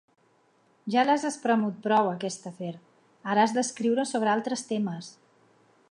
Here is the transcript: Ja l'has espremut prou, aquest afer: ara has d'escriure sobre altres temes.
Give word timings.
Ja 0.93 1.03
l'has 1.09 1.25
espremut 1.29 1.77
prou, 1.83 2.09
aquest 2.13 2.49
afer: 2.53 2.71
ara 3.35 3.45
has 3.45 3.55
d'escriure 3.59 4.07
sobre 4.15 4.33
altres 4.39 4.65
temes. 4.73 5.13